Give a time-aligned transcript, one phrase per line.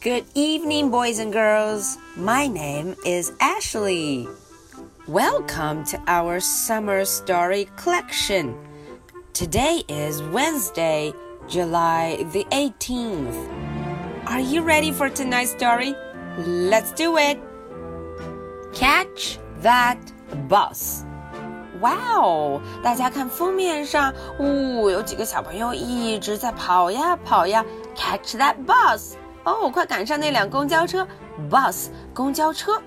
[0.00, 1.96] Good evening, boys and girls.
[2.16, 4.28] My name is Ashley.
[5.08, 8.54] Welcome to our summer story collection.
[9.32, 11.12] Today is Wednesday,
[11.48, 13.48] July the 18th.
[14.26, 15.94] Are you ready for tonight's story?
[16.38, 17.38] Let's do it.
[18.74, 19.98] Catch that
[20.48, 21.04] bus.
[21.80, 22.60] 哇哦！
[22.82, 27.64] 大家看封面上，呜，有几个小朋友一直在跑呀跑呀，
[27.94, 29.16] catch that bus。
[29.43, 31.07] 哦，快赶上那辆公交车
[31.49, 32.81] ！bus 公交车，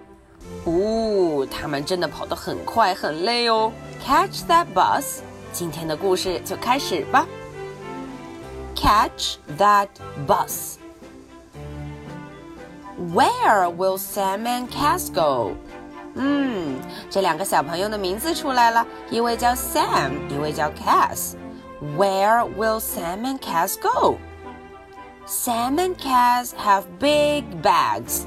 [0.67, 3.73] 呜，他们真的跑得很快很累哦。
[4.05, 5.21] Catch that bus，
[5.53, 7.27] 今天的故事就开始吧。
[8.75, 9.89] Catch that
[10.27, 10.75] bus。
[13.15, 15.53] Where will Sam and Cass go？
[16.15, 16.79] 嗯，
[17.09, 21.35] 这两个小朋友的名字出来了，一位叫 Sam，一位叫 Cass。
[21.97, 24.19] Where will Sam and Cass go？
[25.26, 28.26] go？Sam and Cass have big bags.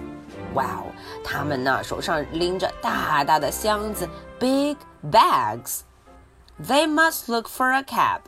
[0.55, 0.93] 哇哦，
[1.25, 4.77] 他们呢手上拎着大大的箱子，big
[5.11, 5.81] bags.
[6.63, 8.21] They must look for a cab.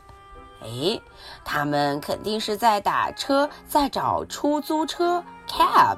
[0.61, 1.01] 哎，
[1.43, 5.97] 他们肯定是在打车，在找出租车 cab.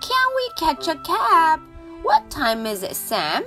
[0.00, 1.60] Can we catch a cab?
[2.04, 3.44] What time is it, Sam?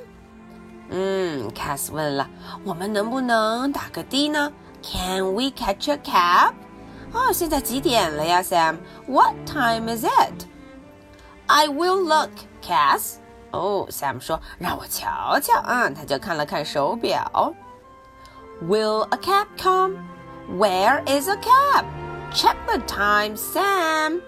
[0.89, 2.27] 嗯，Cass 问了，
[2.65, 4.51] 我们能不能打个的呢？
[4.83, 6.53] Can we catch a cab?
[7.13, 10.45] 哦，现在几点了呀，Sam？What time is it?
[11.47, 12.29] I will look,
[12.61, 13.15] Cass.
[13.51, 15.59] 哦，Sam 说让我瞧瞧。
[15.65, 17.53] 嗯，他就看了看手表。
[18.61, 19.95] Will a cab come?
[20.47, 21.85] Where is a cab?
[22.31, 24.21] Check the time, Sam.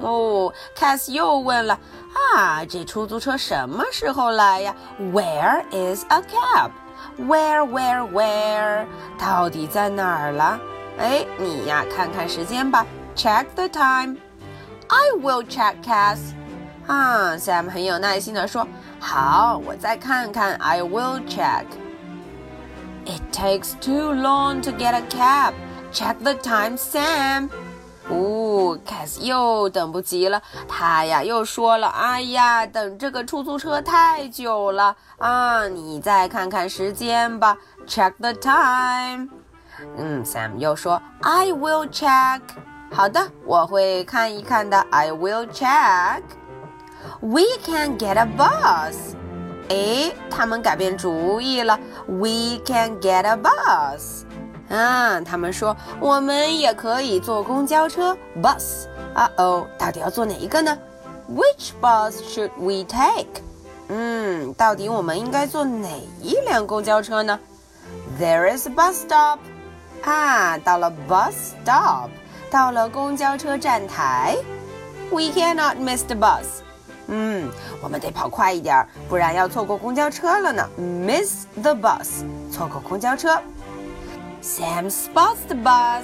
[0.00, 1.78] 哦，Cass 又问了
[2.34, 4.74] 啊，这出租车什么时候来呀？
[4.98, 6.70] Where is a cab?
[7.18, 8.86] Where, where, where?
[9.18, 10.58] 到底在哪儿了？
[10.98, 12.86] 哎，你呀，看看时间吧。
[13.16, 14.16] Check the time.
[14.88, 16.18] I will check, Cass.
[16.86, 20.54] 啊，Sam 很有耐心的说：“好，我再看看。
[20.56, 21.64] I will check.
[23.06, 25.54] It takes too long to get a cab.
[25.92, 27.48] Check the time, Sam.
[28.08, 35.66] 哦，Cass 又等不及了，他呀又说了：“哎呀，等这个出租车太久了啊！
[35.68, 37.56] 你再看看时间吧。
[37.86, 39.37] Check the time.”
[39.96, 42.40] 嗯，Sam 又说：“I will check。”
[42.92, 44.78] 好的，我会看一看的。
[44.90, 46.22] I will check.
[47.20, 48.94] We can get a bus.
[49.68, 51.78] 哎，他们改变主意了。
[52.06, 54.22] We can get a bus.
[54.68, 58.16] 啊，他们说我们也可以坐公交车。
[58.40, 58.86] Bus.
[59.14, 60.76] 啊哦，到底要坐哪一个呢？
[61.28, 63.42] Which bus should we take?
[63.88, 65.88] 嗯，到底我们应该坐哪
[66.20, 67.38] 一辆公交车呢？
[68.20, 69.38] There is a bus stop.
[70.02, 71.32] 啊，到了 bus
[71.64, 72.10] stop，
[72.50, 74.36] 到了公交车站台。
[75.10, 76.62] We cannot miss the bus。
[77.06, 77.50] 嗯，
[77.82, 80.68] 我们得跑快一点，不然要错过公交车了呢。
[80.78, 83.40] Miss the bus，错过公交车。
[84.42, 86.02] Sam spots the bus.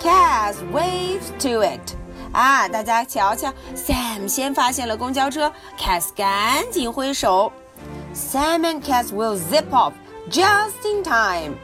[0.00, 1.94] Cass waves to it.
[2.32, 7.52] 啊，大家瞧瞧，Sam 先发现了公交车，Cass 赶紧挥手。
[8.14, 9.92] Sam and Cass will zip off
[10.30, 11.54] just in time.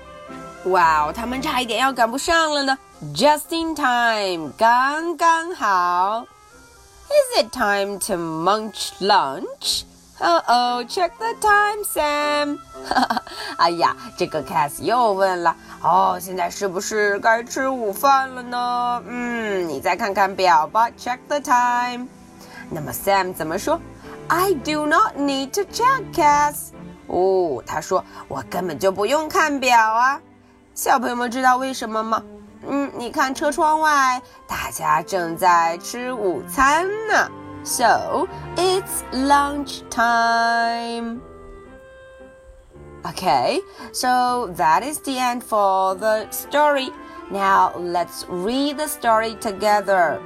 [0.65, 2.79] 哇哦，他们差一点要赶不上了呢！
[3.15, 6.25] Just in time，刚刚好。
[7.09, 9.83] Is it time to munch lunch?
[10.21, 12.59] Oh oh, check the time, Sam.
[13.59, 19.03] 哎呀，这个 Cass 又问了，哦，现在是不是该吃午饭了呢？
[19.07, 22.07] 嗯，你再看看表吧，check the time。
[22.71, 23.79] 那么 Sam 怎么说？
[24.29, 26.71] I do not need to check, Cass。
[27.07, 30.19] 哦，他说我根本就不用看表啊。
[30.82, 32.24] 小朋友们知道为什么吗？
[32.66, 37.30] 嗯，你看车窗外，大家正在吃午餐呢。
[37.66, 41.20] So it's lunch time.
[43.04, 43.60] Okay,
[43.92, 46.94] so that is the end for the story.
[47.30, 50.20] Now let's read the story together.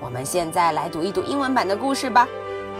[0.00, 2.26] 我们现在来读一读英文版的故事吧。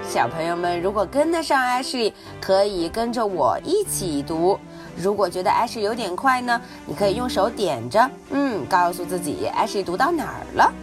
[0.03, 4.59] 小朋友们，如果跟得上 Ashley，可以跟着我一起读。
[5.00, 10.74] 如果觉得 Ashley 有点快呢，你可以用手点着，嗯，告诉自己 Ashley 读到哪儿了。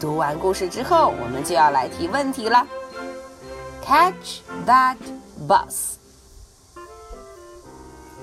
[0.00, 2.66] 读完故事之后，我们就要来提问题了。
[3.84, 4.96] Catch that
[5.46, 5.94] bus.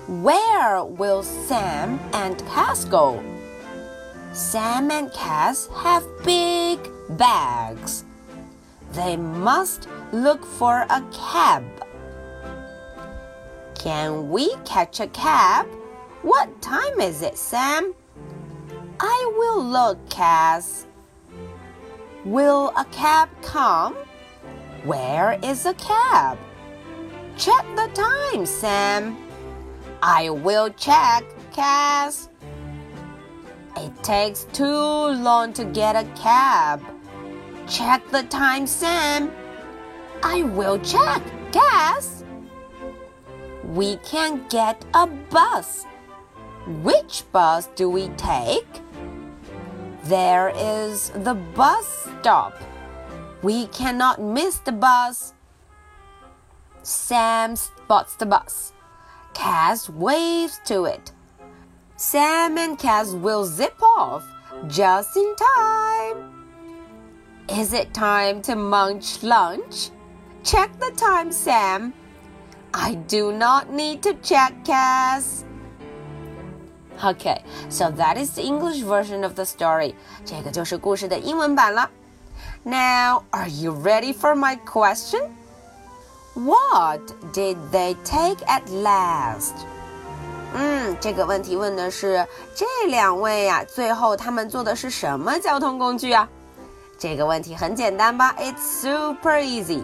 [0.10, 3.20] Where will Sam and Cass go?
[4.34, 6.80] Sam and Cass have big
[7.18, 8.04] bags.
[8.94, 11.64] They must look for a cab.
[13.87, 15.65] Can we catch a cab?
[16.23, 17.95] What time is it, Sam?
[18.99, 20.89] I will look, Cass.
[22.25, 23.95] Will a cab come?
[24.83, 26.37] Where is a cab?
[27.37, 29.17] Check the time, Sam.
[30.03, 31.23] I will check,
[31.53, 32.29] Cass.
[33.77, 36.83] It takes too long to get a cab.
[37.69, 39.31] Check the time, Sam.
[40.25, 41.23] I will check,
[41.53, 42.16] Cass.
[43.77, 45.85] We can get a bus.
[46.83, 48.81] Which bus do we take?
[50.05, 52.55] There is the bus stop.
[53.43, 55.35] We cannot miss the bus.
[56.85, 58.73] Sam spots the bus.
[59.35, 61.13] Cass waves to it.
[61.97, 64.25] Sam and Cass will zip off
[64.69, 66.47] just in time.
[67.51, 69.91] Is it time to munch lunch?
[70.45, 71.93] Check the time, Sam.
[72.76, 75.44] I do not need to check, Cass.
[77.04, 79.96] Okay, so that is the English version of the story.
[80.24, 81.90] 这个就是故事的英文版了。
[82.64, 85.22] Now, are you ready for my question?
[86.34, 87.02] What
[87.34, 89.54] did they take at last?
[90.54, 96.28] 嗯，这个问题问的是这两位呀、啊，最后他们坐的是什么交通工具啊？
[97.00, 98.36] 这个问题很简单吧？
[98.38, 99.84] It's super easy.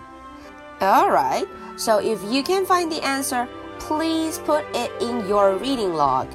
[0.81, 3.47] Alright, so if you can find the answer,
[3.79, 6.27] please put it in your reading log.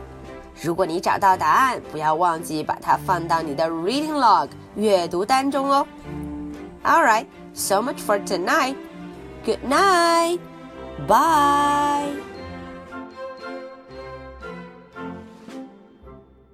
[0.63, 5.87] 如果你找到答案，不要忘记把它放到你的 reading log 阅读单中哦。
[6.85, 8.77] Alright, so much for tonight.
[9.45, 10.39] Good night.
[11.07, 12.15] Bye.